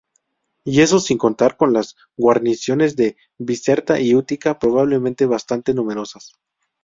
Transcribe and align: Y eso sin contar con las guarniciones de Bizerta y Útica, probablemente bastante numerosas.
Y 0.63 0.81
eso 0.81 0.99
sin 0.99 1.19
contar 1.19 1.57
con 1.57 1.73
las 1.73 1.95
guarniciones 2.17 2.95
de 2.95 3.17
Bizerta 3.37 3.99
y 3.99 4.15
Útica, 4.15 4.57
probablemente 4.57 5.27
bastante 5.27 5.75
numerosas. 5.75 6.39